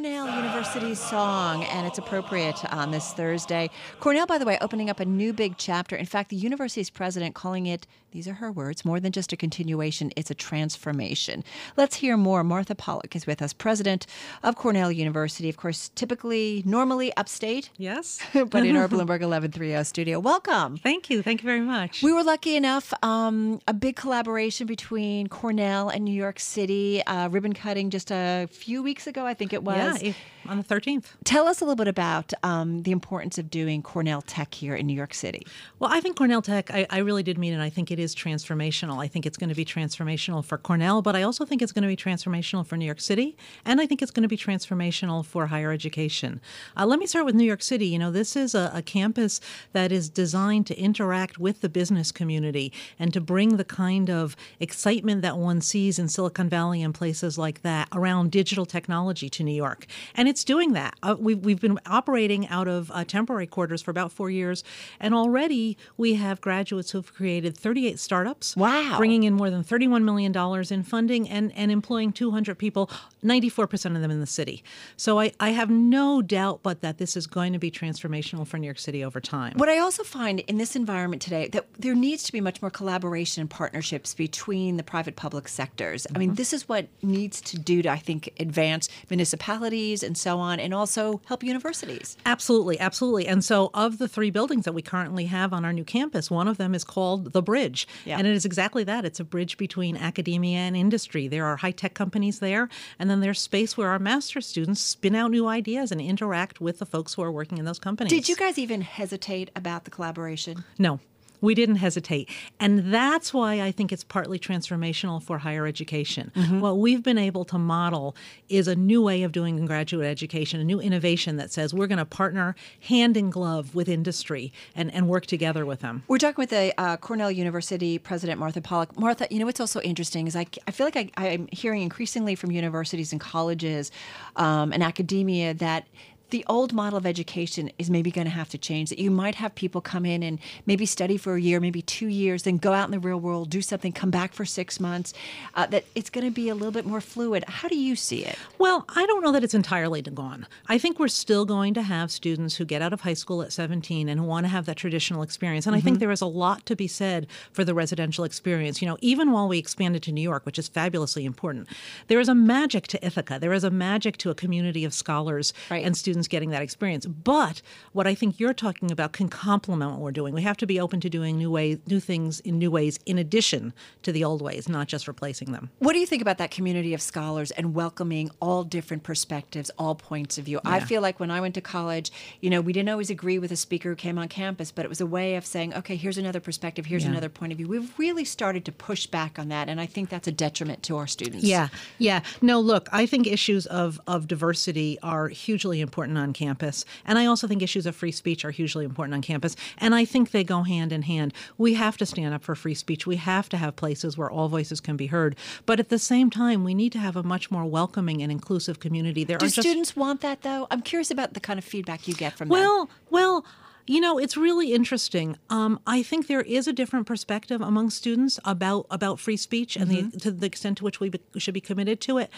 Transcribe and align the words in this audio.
Cornell 0.00 0.34
University 0.34 0.94
song, 0.94 1.62
and 1.64 1.86
it's 1.86 1.98
appropriate 1.98 2.64
on 2.72 2.90
this 2.90 3.12
Thursday. 3.12 3.68
Cornell, 3.98 4.24
by 4.24 4.38
the 4.38 4.46
way, 4.46 4.56
opening 4.62 4.88
up 4.88 4.98
a 4.98 5.04
new 5.04 5.34
big 5.34 5.58
chapter. 5.58 5.94
In 5.94 6.06
fact, 6.06 6.30
the 6.30 6.36
university's 6.36 6.88
president 6.88 7.34
calling 7.34 7.66
it, 7.66 7.86
these 8.12 8.26
are 8.26 8.32
her 8.32 8.50
words, 8.50 8.82
more 8.82 8.98
than 8.98 9.12
just 9.12 9.30
a 9.34 9.36
continuation, 9.36 10.10
it's 10.16 10.30
a 10.30 10.34
transformation. 10.34 11.44
Let's 11.76 11.96
hear 11.96 12.16
more. 12.16 12.42
Martha 12.42 12.74
Pollack 12.74 13.14
is 13.14 13.26
with 13.26 13.42
us, 13.42 13.52
president 13.52 14.06
of 14.42 14.56
Cornell 14.56 14.90
University. 14.90 15.50
Of 15.50 15.58
course, 15.58 15.90
typically, 15.94 16.62
normally 16.64 17.14
upstate. 17.18 17.68
Yes. 17.76 18.20
but 18.32 18.64
in 18.64 18.76
our 18.76 18.88
Bloomberg 18.88 19.20
1130 19.20 19.84
studio. 19.84 20.18
Welcome. 20.18 20.78
Thank 20.78 21.10
you. 21.10 21.22
Thank 21.22 21.42
you 21.42 21.46
very 21.46 21.60
much. 21.60 22.02
We 22.02 22.14
were 22.14 22.24
lucky 22.24 22.56
enough, 22.56 22.94
um, 23.02 23.60
a 23.68 23.74
big 23.74 23.96
collaboration 23.96 24.66
between 24.66 25.26
Cornell 25.26 25.90
and 25.90 26.06
New 26.06 26.14
York 26.14 26.40
City, 26.40 27.02
uh, 27.06 27.28
ribbon 27.28 27.52
cutting 27.52 27.90
just 27.90 28.10
a 28.10 28.48
few 28.50 28.82
weeks 28.82 29.06
ago, 29.06 29.26
I 29.26 29.34
think 29.34 29.52
it 29.52 29.62
was. 29.62 29.76
Yeah, 29.76 29.89
if, 30.00 30.16
on 30.50 30.58
the 30.58 30.64
13th. 30.64 31.04
Tell 31.24 31.46
us 31.46 31.60
a 31.60 31.64
little 31.64 31.76
bit 31.76 31.86
about 31.86 32.32
um, 32.42 32.82
the 32.82 32.90
importance 32.90 33.38
of 33.38 33.50
doing 33.50 33.82
Cornell 33.82 34.20
Tech 34.20 34.52
here 34.52 34.74
in 34.74 34.86
New 34.86 34.94
York 34.94 35.14
City. 35.14 35.46
Well, 35.78 35.90
I 35.92 36.00
think 36.00 36.16
Cornell 36.16 36.42
Tech, 36.42 36.70
I, 36.72 36.86
I 36.90 36.98
really 36.98 37.22
did 37.22 37.38
mean 37.38 37.54
it. 37.54 37.62
I 37.62 37.70
think 37.70 37.90
it 37.90 38.00
is 38.00 38.14
transformational. 38.14 39.02
I 39.02 39.06
think 39.06 39.26
it's 39.26 39.38
going 39.38 39.48
to 39.48 39.54
be 39.54 39.64
transformational 39.64 40.44
for 40.44 40.58
Cornell, 40.58 41.02
but 41.02 41.14
I 41.14 41.22
also 41.22 41.44
think 41.44 41.62
it's 41.62 41.70
going 41.70 41.82
to 41.82 41.88
be 41.88 41.96
transformational 41.96 42.66
for 42.66 42.76
New 42.76 42.84
York 42.84 43.00
City, 43.00 43.36
and 43.64 43.80
I 43.80 43.86
think 43.86 44.02
it's 44.02 44.10
going 44.10 44.22
to 44.22 44.28
be 44.28 44.36
transformational 44.36 45.24
for 45.24 45.46
higher 45.46 45.70
education. 45.70 46.40
Uh, 46.76 46.84
let 46.84 46.98
me 46.98 47.06
start 47.06 47.24
with 47.24 47.36
New 47.36 47.44
York 47.44 47.62
City. 47.62 47.86
You 47.86 48.00
know, 48.00 48.10
this 48.10 48.34
is 48.34 48.54
a, 48.54 48.72
a 48.74 48.82
campus 48.82 49.40
that 49.72 49.92
is 49.92 50.08
designed 50.08 50.66
to 50.66 50.78
interact 50.78 51.38
with 51.38 51.60
the 51.60 51.68
business 51.68 52.10
community 52.10 52.72
and 52.98 53.14
to 53.14 53.20
bring 53.20 53.56
the 53.56 53.64
kind 53.64 54.10
of 54.10 54.34
excitement 54.58 55.22
that 55.22 55.38
one 55.38 55.60
sees 55.60 55.98
in 55.98 56.08
Silicon 56.08 56.48
Valley 56.48 56.82
and 56.82 56.92
places 56.92 57.38
like 57.38 57.62
that 57.62 57.86
around 57.92 58.32
digital 58.32 58.66
technology 58.66 59.28
to 59.30 59.44
New 59.44 59.54
York. 59.54 59.86
And 60.16 60.28
it's 60.28 60.39
doing 60.44 60.72
that. 60.72 60.94
Uh, 61.02 61.16
we've, 61.18 61.38
we've 61.44 61.60
been 61.60 61.78
operating 61.86 62.48
out 62.48 62.68
of 62.68 62.90
uh, 62.92 63.04
temporary 63.04 63.46
quarters 63.46 63.82
for 63.82 63.90
about 63.90 64.12
four 64.12 64.30
years, 64.30 64.64
and 64.98 65.14
already 65.14 65.76
we 65.96 66.14
have 66.14 66.40
graduates 66.40 66.90
who've 66.90 67.12
created 67.14 67.56
38 67.56 67.98
startups. 67.98 68.56
Wow. 68.56 68.96
Bringing 68.98 69.24
in 69.24 69.34
more 69.34 69.50
than 69.50 69.64
$31 69.64 70.02
million 70.02 70.34
in 70.70 70.82
funding 70.82 71.28
and, 71.28 71.52
and 71.56 71.70
employing 71.70 72.12
200 72.12 72.56
people, 72.56 72.90
94% 73.24 73.96
of 73.96 74.02
them 74.02 74.10
in 74.10 74.20
the 74.20 74.26
city. 74.26 74.62
So 74.96 75.20
I, 75.20 75.32
I 75.40 75.50
have 75.50 75.70
no 75.70 76.22
doubt 76.22 76.60
but 76.62 76.80
that 76.80 76.98
this 76.98 77.16
is 77.16 77.26
going 77.26 77.52
to 77.52 77.58
be 77.58 77.70
transformational 77.70 78.46
for 78.46 78.58
New 78.58 78.66
York 78.66 78.78
City 78.78 79.04
over 79.04 79.20
time. 79.20 79.54
What 79.56 79.68
I 79.68 79.78
also 79.78 80.02
find 80.02 80.40
in 80.40 80.58
this 80.58 80.76
environment 80.76 81.22
today 81.22 81.48
that 81.48 81.66
there 81.78 81.94
needs 81.94 82.22
to 82.24 82.32
be 82.32 82.40
much 82.40 82.62
more 82.62 82.70
collaboration 82.70 83.40
and 83.40 83.50
partnerships 83.50 84.14
between 84.14 84.76
the 84.76 84.82
private 84.82 85.16
public 85.16 85.48
sectors. 85.48 86.04
Mm-hmm. 86.04 86.16
I 86.16 86.18
mean, 86.18 86.34
this 86.34 86.52
is 86.52 86.68
what 86.68 86.88
needs 87.02 87.40
to 87.42 87.58
do 87.58 87.82
to, 87.82 87.88
I 87.90 87.98
think, 87.98 88.32
advance 88.38 88.88
municipalities 89.08 90.02
and 90.02 90.16
so 90.20 90.38
on, 90.38 90.60
and 90.60 90.74
also 90.74 91.20
help 91.26 91.42
universities. 91.42 92.16
Absolutely, 92.26 92.78
absolutely. 92.78 93.26
And 93.26 93.44
so, 93.44 93.70
of 93.74 93.98
the 93.98 94.08
three 94.08 94.30
buildings 94.30 94.64
that 94.64 94.72
we 94.72 94.82
currently 94.82 95.26
have 95.26 95.52
on 95.52 95.64
our 95.64 95.72
new 95.72 95.84
campus, 95.84 96.30
one 96.30 96.48
of 96.48 96.58
them 96.58 96.74
is 96.74 96.84
called 96.84 97.32
The 97.32 97.42
Bridge. 97.42 97.88
Yeah. 98.04 98.18
And 98.18 98.26
it 98.26 98.34
is 98.34 98.44
exactly 98.44 98.84
that 98.84 99.04
it's 99.04 99.20
a 99.20 99.24
bridge 99.24 99.56
between 99.56 99.96
academia 99.96 100.58
and 100.58 100.76
industry. 100.76 101.28
There 101.28 101.46
are 101.46 101.56
high 101.56 101.70
tech 101.70 101.94
companies 101.94 102.38
there, 102.38 102.68
and 102.98 103.10
then 103.10 103.20
there's 103.20 103.40
space 103.40 103.76
where 103.76 103.90
our 103.90 103.98
master's 103.98 104.46
students 104.46 104.80
spin 104.80 105.14
out 105.14 105.30
new 105.30 105.46
ideas 105.46 105.90
and 105.90 106.00
interact 106.00 106.60
with 106.60 106.78
the 106.78 106.86
folks 106.86 107.14
who 107.14 107.22
are 107.22 107.32
working 107.32 107.58
in 107.58 107.64
those 107.64 107.78
companies. 107.78 108.12
Did 108.12 108.28
you 108.28 108.36
guys 108.36 108.58
even 108.58 108.80
hesitate 108.82 109.50
about 109.56 109.84
the 109.84 109.90
collaboration? 109.90 110.64
No. 110.78 111.00
We 111.40 111.54
didn't 111.54 111.76
hesitate. 111.76 112.28
And 112.58 112.92
that's 112.92 113.32
why 113.32 113.60
I 113.60 113.72
think 113.72 113.92
it's 113.92 114.04
partly 114.04 114.38
transformational 114.38 115.22
for 115.22 115.38
higher 115.38 115.66
education. 115.66 116.32
Mm-hmm. 116.34 116.60
What 116.60 116.78
we've 116.78 117.02
been 117.02 117.18
able 117.18 117.44
to 117.46 117.58
model 117.58 118.16
is 118.48 118.68
a 118.68 118.76
new 118.76 119.02
way 119.02 119.22
of 119.22 119.32
doing 119.32 119.64
graduate 119.66 120.06
education, 120.06 120.60
a 120.60 120.64
new 120.64 120.80
innovation 120.80 121.36
that 121.36 121.50
says 121.52 121.72
we're 121.72 121.86
going 121.86 121.98
to 121.98 122.04
partner 122.04 122.54
hand 122.80 123.16
in 123.16 123.30
glove 123.30 123.74
with 123.74 123.88
industry 123.88 124.52
and, 124.74 124.92
and 124.92 125.08
work 125.08 125.26
together 125.26 125.64
with 125.64 125.80
them. 125.80 126.02
We're 126.08 126.18
talking 126.18 126.42
with 126.42 126.50
the 126.50 126.74
uh, 126.78 126.96
Cornell 126.96 127.30
University 127.30 127.98
president, 127.98 128.38
Martha 128.38 128.60
Pollack. 128.60 128.98
Martha, 128.98 129.26
you 129.30 129.38
know 129.38 129.46
what's 129.46 129.60
also 129.60 129.80
interesting 129.80 130.26
is 130.26 130.36
I, 130.36 130.46
I 130.66 130.70
feel 130.70 130.86
like 130.86 130.96
I, 131.16 131.28
I'm 131.28 131.48
hearing 131.52 131.82
increasingly 131.82 132.34
from 132.34 132.50
universities 132.50 133.12
and 133.12 133.20
colleges 133.20 133.90
um, 134.36 134.72
and 134.72 134.82
academia 134.82 135.54
that 135.54 135.86
the 136.30 136.44
old 136.48 136.72
model 136.72 136.96
of 136.96 137.06
education 137.06 137.70
is 137.78 137.90
maybe 137.90 138.10
going 138.10 138.26
to 138.26 138.32
have 138.32 138.48
to 138.50 138.58
change. 138.58 138.90
That 138.90 138.98
you 138.98 139.10
might 139.10 139.36
have 139.36 139.54
people 139.54 139.80
come 139.80 140.04
in 140.04 140.22
and 140.22 140.38
maybe 140.66 140.86
study 140.86 141.16
for 141.16 141.34
a 141.34 141.40
year, 141.40 141.60
maybe 141.60 141.82
two 141.82 142.08
years, 142.08 142.42
then 142.42 142.56
go 142.56 142.72
out 142.72 142.86
in 142.86 142.90
the 142.90 142.98
real 142.98 143.20
world, 143.20 143.50
do 143.50 143.62
something, 143.62 143.92
come 143.92 144.10
back 144.10 144.32
for 144.32 144.44
six 144.44 144.80
months. 144.80 145.14
Uh, 145.54 145.66
that 145.66 145.84
it's 145.94 146.10
going 146.10 146.24
to 146.24 146.30
be 146.30 146.48
a 146.48 146.54
little 146.54 146.72
bit 146.72 146.86
more 146.86 147.00
fluid. 147.00 147.44
How 147.46 147.68
do 147.68 147.76
you 147.76 147.96
see 147.96 148.24
it? 148.24 148.36
Well, 148.58 148.84
I 148.88 149.06
don't 149.06 149.22
know 149.22 149.32
that 149.32 149.44
it's 149.44 149.54
entirely 149.54 150.00
gone. 150.02 150.46
I 150.68 150.78
think 150.78 150.98
we're 150.98 151.08
still 151.08 151.44
going 151.44 151.74
to 151.74 151.82
have 151.82 152.10
students 152.10 152.56
who 152.56 152.64
get 152.64 152.80
out 152.80 152.92
of 152.92 153.02
high 153.02 153.14
school 153.14 153.42
at 153.42 153.52
17 153.52 154.08
and 154.08 154.20
who 154.20 154.26
want 154.26 154.44
to 154.44 154.48
have 154.48 154.66
that 154.66 154.76
traditional 154.76 155.22
experience. 155.22 155.66
And 155.66 155.74
mm-hmm. 155.74 155.78
I 155.78 155.82
think 155.82 155.94
mm-hmm. 155.96 156.00
there 156.00 156.10
is 156.10 156.20
a 156.20 156.26
lot 156.26 156.64
to 156.66 156.76
be 156.76 156.86
said 156.86 157.26
for 157.52 157.64
the 157.64 157.74
residential 157.74 158.24
experience. 158.24 158.80
You 158.80 158.88
know, 158.88 158.96
even 159.00 159.32
while 159.32 159.48
we 159.48 159.58
expanded 159.58 160.02
to 160.04 160.12
New 160.12 160.22
York, 160.22 160.46
which 160.46 160.58
is 160.58 160.68
fabulously 160.68 161.24
important, 161.24 161.68
there 162.08 162.20
is 162.20 162.28
a 162.28 162.34
magic 162.34 162.86
to 162.88 163.04
Ithaca. 163.04 163.38
There 163.40 163.52
is 163.52 163.64
a 163.64 163.70
magic 163.70 164.16
to 164.18 164.30
a 164.30 164.34
community 164.34 164.84
of 164.84 164.94
scholars 164.94 165.52
right. 165.70 165.84
and 165.84 165.96
students 165.96 166.19
getting 166.28 166.50
that 166.50 166.62
experience. 166.62 167.06
But 167.06 167.62
what 167.92 168.06
I 168.06 168.14
think 168.14 168.40
you're 168.40 168.54
talking 168.54 168.90
about 168.90 169.12
can 169.12 169.28
complement 169.28 169.92
what 169.92 170.00
we're 170.00 170.12
doing. 170.12 170.34
We 170.34 170.42
have 170.42 170.56
to 170.58 170.66
be 170.66 170.80
open 170.80 171.00
to 171.00 171.10
doing 171.10 171.38
new 171.38 171.50
ways, 171.50 171.78
new 171.86 172.00
things 172.00 172.40
in 172.40 172.58
new 172.58 172.70
ways 172.70 172.98
in 173.06 173.18
addition 173.18 173.72
to 174.02 174.12
the 174.12 174.24
old 174.24 174.42
ways, 174.42 174.68
not 174.68 174.88
just 174.88 175.08
replacing 175.08 175.52
them. 175.52 175.70
What 175.78 175.92
do 175.92 175.98
you 175.98 176.06
think 176.06 176.22
about 176.22 176.38
that 176.38 176.50
community 176.50 176.94
of 176.94 177.02
scholars 177.02 177.50
and 177.52 177.74
welcoming 177.74 178.30
all 178.40 178.64
different 178.64 179.02
perspectives, 179.02 179.70
all 179.78 179.94
points 179.94 180.38
of 180.38 180.44
view? 180.44 180.60
Yeah. 180.64 180.70
I 180.70 180.80
feel 180.80 181.02
like 181.02 181.20
when 181.20 181.30
I 181.30 181.40
went 181.40 181.54
to 181.54 181.60
college, 181.60 182.10
you 182.40 182.50
know, 182.50 182.60
we 182.60 182.72
didn't 182.72 182.88
always 182.88 183.10
agree 183.10 183.38
with 183.38 183.52
a 183.52 183.56
speaker 183.56 183.90
who 183.90 183.96
came 183.96 184.18
on 184.18 184.28
campus, 184.28 184.70
but 184.70 184.84
it 184.84 184.88
was 184.88 185.00
a 185.00 185.06
way 185.06 185.36
of 185.36 185.46
saying, 185.46 185.74
okay, 185.74 185.96
here's 185.96 186.18
another 186.18 186.40
perspective, 186.40 186.86
here's 186.86 187.04
yeah. 187.04 187.10
another 187.10 187.28
point 187.28 187.52
of 187.52 187.58
view. 187.58 187.68
We've 187.68 187.98
really 187.98 188.24
started 188.24 188.64
to 188.64 188.72
push 188.72 189.06
back 189.06 189.38
on 189.38 189.48
that, 189.48 189.68
and 189.68 189.80
I 189.80 189.86
think 189.86 190.08
that's 190.08 190.28
a 190.28 190.32
detriment 190.32 190.82
to 190.84 190.96
our 190.96 191.06
students. 191.06 191.44
Yeah, 191.44 191.68
yeah. 191.98 192.20
No, 192.42 192.60
look, 192.60 192.88
I 192.92 193.06
think 193.06 193.26
issues 193.26 193.66
of 193.66 194.00
of 194.06 194.26
diversity 194.26 194.98
are 195.02 195.28
hugely 195.28 195.80
important 195.80 196.09
important 196.10 196.28
on 196.28 196.32
campus. 196.32 196.84
And 197.04 197.18
I 197.18 197.26
also 197.26 197.46
think 197.46 197.62
issues 197.62 197.86
of 197.86 197.94
free 197.94 198.12
speech 198.12 198.44
are 198.44 198.50
hugely 198.50 198.84
important 198.84 199.14
on 199.14 199.22
campus. 199.22 199.56
And 199.78 199.94
I 199.94 200.04
think 200.04 200.30
they 200.30 200.44
go 200.44 200.62
hand 200.62 200.92
in 200.92 201.02
hand. 201.02 201.32
We 201.58 201.74
have 201.74 201.96
to 201.98 202.06
stand 202.06 202.34
up 202.34 202.42
for 202.42 202.54
free 202.54 202.74
speech. 202.74 203.06
We 203.06 203.16
have 203.16 203.48
to 203.50 203.56
have 203.56 203.76
places 203.76 204.18
where 204.18 204.30
all 204.30 204.48
voices 204.48 204.80
can 204.80 204.96
be 204.96 205.06
heard. 205.06 205.36
But 205.66 205.80
at 205.80 205.88
the 205.88 205.98
same 205.98 206.30
time, 206.30 206.64
we 206.64 206.74
need 206.74 206.92
to 206.92 206.98
have 206.98 207.16
a 207.16 207.22
much 207.22 207.50
more 207.50 207.64
welcoming 207.64 208.22
and 208.22 208.32
inclusive 208.32 208.80
community. 208.80 209.24
There 209.24 209.38
Do 209.38 209.46
just, 209.46 209.60
students 209.60 209.96
want 209.96 210.20
that, 210.22 210.42
though? 210.42 210.66
I'm 210.70 210.82
curious 210.82 211.10
about 211.10 211.34
the 211.34 211.40
kind 211.40 211.58
of 211.58 211.64
feedback 211.64 212.08
you 212.08 212.14
get 212.14 212.34
from 212.34 212.48
well, 212.48 212.86
them. 212.86 212.94
Well, 213.10 213.42
well, 213.42 213.44
you 213.86 214.00
know, 214.00 214.18
it's 214.18 214.36
really 214.36 214.72
interesting. 214.72 215.36
Um, 215.48 215.80
I 215.86 216.02
think 216.02 216.26
there 216.26 216.42
is 216.42 216.68
a 216.68 216.72
different 216.72 217.06
perspective 217.06 217.60
among 217.60 217.90
students 217.90 218.38
about 218.44 218.86
about 218.90 219.18
free 219.18 219.36
speech 219.36 219.74
and 219.74 219.90
mm-hmm. 219.90 220.10
the, 220.10 220.20
to 220.20 220.30
the 220.30 220.46
extent 220.46 220.78
to 220.78 220.84
which 220.84 221.00
we 221.00 221.08
be, 221.08 221.20
should 221.38 221.54
be 221.54 221.60
committed 221.60 222.00
to 222.02 222.18
it. 222.18 222.30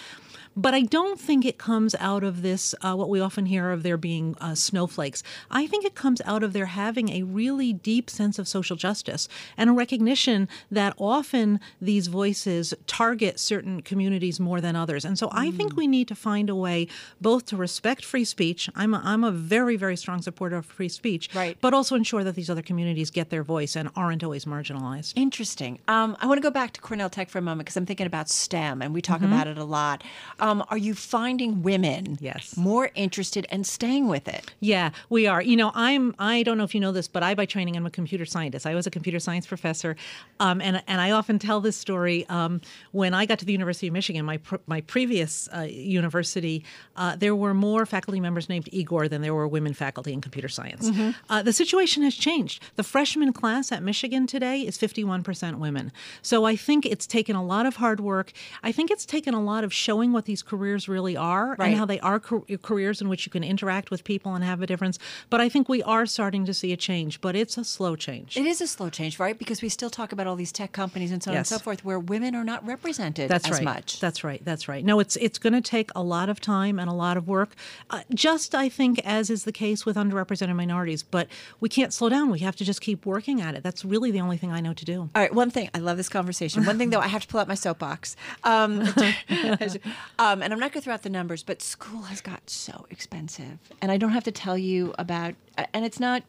But 0.57 0.75
I 0.75 0.83
don't 0.83 1.19
think 1.19 1.45
it 1.45 1.59
comes 1.59 1.95
out 1.99 2.23
of 2.23 2.43
this, 2.43 2.75
uh, 2.83 2.95
what 2.95 3.09
we 3.09 3.21
often 3.21 3.47
hear 3.47 3.71
of 3.71 3.83
there 3.83 3.97
being 3.97 4.37
uh, 4.41 4.55
snowflakes. 4.55 5.23
I 5.51 5.67
think 5.67 5.85
it 5.85 5.95
comes 5.95 6.21
out 6.25 6.43
of 6.43 6.53
there 6.53 6.67
having 6.67 7.09
a 7.09 7.23
really 7.23 7.73
deep 7.73 8.11
sense 8.11 8.39
of 8.39 8.47
social 8.47 8.77
justice 8.77 9.29
and 9.57 9.71
a 9.71 9.73
recognition 9.73 10.49
that 10.71 10.95
often 10.99 11.61
these 11.81 12.07
voices 12.07 12.75
target 12.87 13.41
certain 13.41 13.83
communities 13.83 14.39
more 14.39 14.61
than 14.61 14.77
others. 14.77 15.05
And 15.05 15.19
so 15.19 15.29
mm. 15.29 15.33
I 15.33 15.51
think 15.51 15.75
mm. 15.75 15.77
we 15.77 15.87
need 15.87 16.09
to 16.09 16.15
find 16.15 16.51
a 16.51 16.55
way 16.55 16.89
both 17.21 17.47
to 17.47 17.57
respect 17.57 18.05
free 18.05 18.25
speech. 18.25 18.69
I'm 18.75 18.95
a, 18.95 19.01
I'm 19.05 19.25
a 19.25 19.31
very, 19.31 19.77
very 19.77 19.97
strong 19.97 20.23
supporter 20.23 20.57
of 20.57 20.67
free 20.67 20.89
speech, 20.89 21.31
right. 21.35 21.57
but 21.61 21.75
also 21.75 21.97
ensure 21.97 22.25
that 22.25 22.35
these 22.35 22.51
other 22.51 22.63
communities 22.63 23.11
get 23.11 23.31
their 23.31 23.43
voice 23.43 23.77
and 23.77 23.91
aren't 23.97 24.23
always 24.23 24.45
marginalized. 24.45 25.15
Interesting. 25.17 25.79
Um, 25.89 26.17
I 26.21 26.27
want 26.27 26.39
to 26.39 26.43
go 26.43 26.51
back 26.51 26.73
to 26.75 26.81
Cornell 26.81 27.11
Tech 27.11 27.31
for 27.31 27.39
a 27.39 27.43
moment 27.43 27.67
because 27.67 27.77
I'm 27.77 27.87
thinking 27.87 28.07
about 28.07 28.29
STEM 28.29 28.83
and 28.83 28.93
we 28.93 29.01
talk 29.01 29.21
mm-hmm. 29.21 29.33
about 29.33 29.47
it 29.47 29.59
a 29.59 29.65
lot. 29.65 30.03
Um, 30.43 30.65
are 30.71 30.77
you 30.77 30.93
finding 30.95 31.63
women 31.63 32.19
yes. 32.21 32.57
more 32.57 32.91
interested 32.97 33.47
and 33.49 33.65
staying 33.65 34.09
with 34.09 34.27
it? 34.27 34.51
Yeah, 34.59 34.91
we 35.09 35.29
are. 35.29 35.41
You 35.41 35.57
know, 35.57 35.71
I'm. 35.73 36.15
I 36.19 36.43
don't 36.43 36.59
know 36.59 36.65
if 36.65 36.75
you 36.75 36.81
know 36.81 36.91
this, 36.91 37.07
but 37.07 37.23
I, 37.23 37.37
by 37.37 37.47
training, 37.47 37.77
I'm 37.77 37.87
a 37.87 37.91
computer 37.91 38.25
scientist. 38.27 38.67
I 38.67 38.75
was 38.75 38.85
a 38.85 38.91
computer 38.91 39.21
science 39.21 39.47
professor, 39.47 39.95
um, 40.41 40.61
and 40.61 40.83
and 40.89 41.01
I 41.01 41.13
often 41.13 41.39
tell 41.39 41.61
this 41.61 41.77
story. 41.77 42.27
Um, 42.29 42.61
when 42.91 43.15
I 43.15 43.25
got 43.25 43.39
to 43.39 43.45
the 43.45 43.53
University 43.53 43.87
of 43.87 43.93
Michigan, 43.93 44.25
my 44.25 44.39
pr- 44.39 44.57
my 44.67 44.81
previous 44.81 45.49
uh, 45.57 45.61
university, 45.61 46.65
uh, 46.97 47.15
there 47.15 47.37
were 47.37 47.55
more 47.55 47.87
faculty 47.87 48.19
members 48.19 48.49
named 48.49 48.69
Igor 48.73 49.07
than 49.07 49.23
there 49.23 49.35
were 49.35 49.47
women 49.47 49.75
faculty 49.75 50.13
in 50.13 50.21
computer 50.21 50.49
science. 50.49 50.91
Mm-hmm. 50.91 51.11
Uh, 51.31 51.43
the 51.43 51.53
situation 51.53 52.03
has 52.03 52.17
changed. 52.17 52.61
The 52.75 52.83
freshman 52.83 53.33
class 53.33 53.71
at 53.71 53.85
Michigan 53.85 54.27
today 54.27 54.63
is 54.63 54.77
51% 54.77 55.59
women. 55.59 55.93
So 56.21 56.45
I 56.45 56.57
think 56.57 56.85
it's 56.85 57.07
taken 57.07 57.37
a 57.37 57.45
lot 57.45 57.65
of 57.65 57.77
hard 57.77 58.01
work. 58.01 58.33
I 58.65 58.73
think 58.73 58.91
it's 58.91 59.07
taken 59.07 59.35
a 59.35 59.43
lot 59.43 59.63
of 59.63 59.73
showing 59.73 60.13
what 60.13 60.25
the 60.25 60.32
these 60.33 60.43
careers 60.43 60.89
really 60.89 61.15
are 61.15 61.55
Right. 61.59 61.69
and 61.69 61.77
how 61.77 61.85
they 61.85 62.01
are 62.01 62.19
car- 62.19 62.43
careers 62.63 63.03
in 63.03 63.09
which 63.11 63.27
you 63.27 63.31
can 63.31 63.45
interact 63.45 63.91
with 63.91 64.03
people 64.03 64.35
and 64.35 64.43
have 64.43 64.63
a 64.63 64.67
difference. 64.67 64.99
But 65.29 65.43
I 65.43 65.51
think 65.51 65.69
we 65.69 65.83
are 65.83 66.07
starting 66.07 66.47
to 66.47 66.55
see 66.55 66.73
a 66.73 66.77
change, 66.77 67.21
but 67.21 67.37
it's 67.37 67.59
a 67.59 67.65
slow 67.65 67.97
change. 67.97 68.39
It 68.39 68.47
is 68.47 68.63
a 68.63 68.67
slow 68.67 68.89
change, 68.89 69.19
right? 69.19 69.37
Because 69.39 69.61
we 69.61 69.69
still 69.69 69.91
talk 69.91 70.11
about 70.11 70.27
all 70.27 70.35
these 70.37 70.51
tech 70.53 70.73
companies 70.73 71.13
and 71.13 71.23
so 71.23 71.33
on 71.33 71.37
and 71.37 71.47
so 71.47 71.59
forth, 71.59 71.85
where 71.85 71.99
women 71.99 72.35
are 72.35 72.45
not 72.45 72.67
represented 72.67 73.29
That's 73.29 73.47
as 73.47 73.57
right. 73.59 73.65
much. 73.65 74.01
That's 74.01 74.25
right. 74.25 74.43
That's 74.43 74.69
right. 74.69 74.83
No, 74.83 75.01
it's 75.01 75.17
it's 75.17 75.39
going 75.39 75.53
to 75.53 75.61
take 75.61 75.91
a 75.95 76.03
lot 76.03 76.31
of 76.31 76.41
time 76.41 76.79
and 76.79 76.89
a 76.89 76.95
lot 76.95 77.19
of 77.19 77.29
work. 77.29 77.51
Uh, 77.91 78.01
just 78.15 78.55
I 78.55 78.71
think 78.71 79.01
as 79.05 79.29
is 79.29 79.45
the 79.45 79.53
case 79.53 79.85
with 79.85 79.97
underrepresented 79.97 80.57
minorities, 80.57 81.03
but 81.03 81.29
we 81.61 81.69
can't 81.69 81.93
slow 81.93 82.09
down. 82.09 82.31
We 82.31 82.39
have 82.39 82.57
to 82.57 82.65
just 82.65 82.81
keep 82.81 83.05
working 83.05 83.43
at 83.43 83.55
it. 83.55 83.63
That's 83.63 83.85
really 83.85 84.11
the 84.11 84.21
only 84.23 84.39
thing 84.39 84.51
I 84.51 84.61
know 84.61 84.73
to 84.73 84.85
do. 84.87 84.99
All 85.15 85.23
right, 85.23 85.35
one 85.35 85.51
thing. 85.51 85.69
I 85.75 85.79
love 85.79 85.99
this 85.99 86.09
conversation. 86.09 86.65
One 86.65 86.79
thing, 86.79 86.89
though, 86.89 87.01
I 87.01 87.09
have 87.09 87.21
to 87.23 87.29
pull 87.29 87.41
out 87.41 87.49
my 87.49 87.55
soapbox. 87.67 88.17
Um, 88.45 88.83
um, 90.23 90.41
and 90.41 90.53
I'm 90.53 90.61
not 90.61 90.71
going 90.71 90.81
to 90.81 90.85
throw 90.85 90.95
out 90.95 91.03
the 91.03 91.11
numbers, 91.11 91.43
but 91.43 91.61
school 91.61 92.03
has 92.03 92.21
got 92.21 92.49
so 92.49 92.87
expensive. 92.91 93.59
And 93.81 93.91
I 93.91 93.97
don't 93.97 94.11
have 94.11 94.23
to 94.25 94.31
tell 94.31 94.57
you 94.57 94.95
about, 94.97 95.35
and 95.75 95.85
it's 95.85 95.99
not 95.99 96.23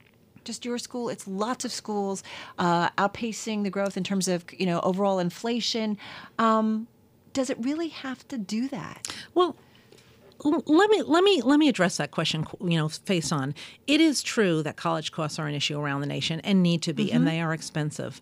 just 0.44 0.66
your 0.66 0.80
school, 0.80 1.10
it's 1.10 1.28
lots 1.28 1.64
of 1.64 1.72
schools 1.72 2.24
uh, 2.58 2.90
outpacing 2.92 3.62
the 3.64 3.70
growth 3.70 3.96
in 3.96 4.04
terms 4.04 4.28
of, 4.28 4.46
you 4.52 4.66
know, 4.66 4.80
overall 4.82 5.20
inflation. 5.20 6.00
Um, 6.40 6.88
does 7.34 7.52
it 7.52 7.58
really 7.60 7.90
have 7.90 8.28
to 8.30 8.38
do 8.40 8.68
that? 8.70 9.14
Well, 9.36 9.56
let 10.44 10.90
me 10.90 11.04
let 11.04 11.24
me 11.24 11.42
let 11.42 11.58
me 11.58 11.70
address 11.70 11.98
that 11.98 12.12
question. 12.12 12.46
You 12.62 12.78
know, 12.78 12.90
face 12.90 13.32
on. 13.32 13.54
It 13.88 14.02
is 14.02 14.22
true 14.24 14.64
that 14.64 14.76
college 14.76 15.12
costs 15.12 15.40
are 15.40 15.48
an 15.48 15.54
issue 15.54 15.80
around 15.80 16.02
the 16.02 16.08
nation 16.08 16.42
and 16.42 16.62
need 16.64 16.82
to 16.82 16.94
be, 16.94 17.12
and 17.12 17.26
they 17.26 17.40
are 17.40 17.54
expensive. 17.54 18.20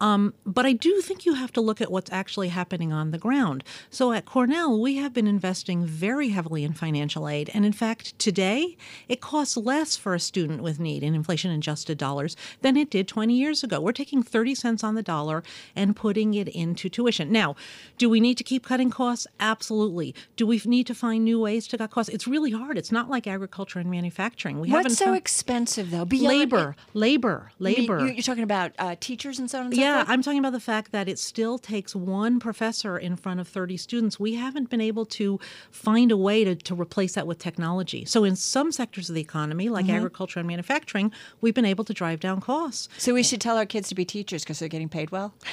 Um, 0.00 0.34
but 0.46 0.64
I 0.66 0.72
do 0.72 1.00
think 1.00 1.26
you 1.26 1.34
have 1.34 1.52
to 1.52 1.60
look 1.60 1.80
at 1.80 1.90
what's 1.92 2.10
actually 2.10 2.48
happening 2.48 2.92
on 2.92 3.10
the 3.10 3.18
ground. 3.18 3.62
So 3.90 4.12
at 4.12 4.24
Cornell, 4.24 4.80
we 4.80 4.96
have 4.96 5.12
been 5.12 5.26
investing 5.26 5.84
very 5.84 6.30
heavily 6.30 6.64
in 6.64 6.72
financial 6.72 7.28
aid. 7.28 7.50
And 7.52 7.66
in 7.66 7.72
fact, 7.72 8.18
today, 8.18 8.76
it 9.08 9.20
costs 9.20 9.56
less 9.56 9.96
for 9.96 10.14
a 10.14 10.20
student 10.20 10.62
with 10.62 10.80
need 10.80 11.02
in 11.02 11.14
inflation 11.14 11.50
adjusted 11.50 11.98
dollars 11.98 12.36
than 12.62 12.76
it 12.76 12.88
did 12.90 13.08
20 13.08 13.34
years 13.34 13.62
ago. 13.62 13.80
We're 13.80 13.92
taking 13.92 14.22
30 14.22 14.54
cents 14.54 14.82
on 14.84 14.94
the 14.94 15.02
dollar 15.02 15.42
and 15.76 15.94
putting 15.94 16.34
it 16.34 16.48
into 16.48 16.88
tuition. 16.88 17.30
Now, 17.30 17.54
do 17.98 18.08
we 18.08 18.20
need 18.20 18.38
to 18.38 18.44
keep 18.44 18.64
cutting 18.64 18.90
costs? 18.90 19.26
Absolutely. 19.38 20.14
Do 20.36 20.46
we 20.46 20.60
need 20.64 20.86
to 20.86 20.94
find 20.94 21.24
new 21.24 21.38
ways 21.38 21.66
to 21.68 21.78
cut 21.78 21.90
costs? 21.90 22.12
It's 22.12 22.26
really 22.26 22.52
hard. 22.52 22.78
It's 22.78 22.90
not 22.92 23.10
like 23.10 23.26
agriculture 23.26 23.78
and 23.78 23.90
manufacturing. 23.90 24.60
We 24.60 24.70
haven't 24.70 24.84
What's 24.92 24.98
so 24.98 25.12
expensive, 25.12 25.90
though? 25.90 26.04
Beyond 26.06 26.26
labor, 26.28 26.76
labor, 26.94 27.52
labor. 27.58 28.06
you- 28.06 28.12
You're 28.14 28.22
talking 28.22 28.42
about 28.44 28.72
uh, 28.78 28.96
teachers 29.00 29.38
and 29.38 29.50
so 29.50 29.58
on 29.60 29.66
and 29.66 29.74
so 29.74 29.80
Yeah, 29.80 29.89
forth? 29.96 30.10
I'm 30.10 30.22
talking 30.22 30.38
about 30.38 30.52
the 30.52 30.60
fact 30.60 30.92
that 30.92 31.08
it 31.08 31.18
still 31.18 31.58
takes 31.58 31.94
one 31.94 32.40
professor 32.40 32.98
in 32.98 33.16
front 33.16 33.40
of 33.40 33.48
30 33.48 33.76
students. 33.76 34.18
We 34.20 34.34
haven't 34.34 34.70
been 34.70 34.80
able 34.80 35.04
to 35.06 35.38
find 35.70 36.10
a 36.12 36.16
way 36.16 36.44
to, 36.44 36.54
to 36.54 36.74
replace 36.74 37.14
that 37.14 37.26
with 37.26 37.38
technology. 37.38 38.04
So, 38.04 38.24
in 38.24 38.36
some 38.36 38.72
sectors 38.72 39.08
of 39.08 39.14
the 39.14 39.20
economy, 39.20 39.68
like 39.68 39.86
Mm-hmm. 39.86 39.96
agriculture 39.96 40.38
and 40.40 40.46
manufacturing, 40.46 41.10
we've 41.40 41.54
been 41.54 41.64
able 41.64 41.84
to 41.84 41.92
drive 41.94 42.20
down 42.20 42.40
costs. 42.40 42.88
So 42.98 43.14
we 43.14 43.22
should 43.22 43.40
tell 43.40 43.56
our 43.56 43.64
kids 43.66 43.88
to 43.88 43.94
be 43.94 44.04
teachers 44.04 44.42
because 44.44 44.58
they're 44.58 44.68
getting 44.68 44.88
paid 44.90 45.10
well? 45.10 45.32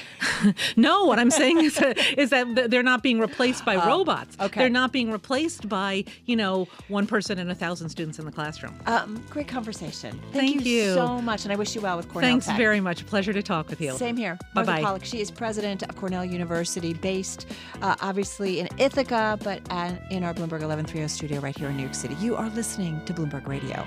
No, 0.75 1.05
what 1.05 1.17
I'm 1.17 1.31
saying 1.31 1.61
is, 1.63 1.75
that, 1.75 1.97
is 2.17 2.29
that 2.29 2.69
they're 2.69 2.83
not 2.83 3.01
being 3.03 3.19
replaced 3.19 3.65
by 3.65 3.75
robots. 3.87 4.35
Oh, 4.39 4.45
okay. 4.45 4.59
They're 4.61 4.69
not 4.69 4.91
being 4.91 5.11
replaced 5.11 5.67
by, 5.67 6.03
you 6.25 6.35
know, 6.35 6.67
one 6.89 7.07
person 7.07 7.39
and 7.39 7.49
a 7.49 7.55
thousand 7.55 7.89
students 7.89 8.19
in 8.19 8.25
the 8.25 8.31
classroom. 8.31 8.75
Um, 8.85 9.23
great 9.29 9.47
conversation. 9.47 10.19
Thank 10.33 10.65
you. 10.65 10.93
so 10.93 11.21
much, 11.21 11.43
and 11.45 11.51
I 11.51 11.55
wish 11.55 11.73
you 11.75 11.81
well 11.81 11.97
with 11.97 12.07
Cornell 12.09 12.29
Thanks 12.29 12.45
Tech. 12.47 12.57
very 12.57 12.79
much. 12.81 13.05
Pleasure 13.07 13.33
to 13.33 13.41
talk 13.41 13.69
with 13.69 13.81
you. 13.81 13.93
Same 13.97 14.17
here. 14.17 14.26
Bye-bye. 14.35 14.63
Martha 14.65 14.85
Pollack, 14.85 15.05
she 15.05 15.21
is 15.21 15.31
president 15.31 15.83
of 15.83 15.95
Cornell 15.95 16.25
University, 16.25 16.93
based 16.93 17.47
uh, 17.81 17.95
obviously 18.01 18.59
in 18.59 18.67
Ithaca, 18.77 19.37
but 19.43 19.61
uh, 19.69 19.93
in 20.09 20.23
our 20.23 20.33
Bloomberg 20.33 20.61
1130 20.61 21.07
studio 21.07 21.39
right 21.39 21.57
here 21.57 21.69
in 21.69 21.77
New 21.77 21.83
York 21.83 21.95
City. 21.95 22.15
You 22.15 22.35
are 22.35 22.49
listening 22.49 23.03
to 23.05 23.13
Bloomberg 23.13 23.47
Radio. 23.47 23.85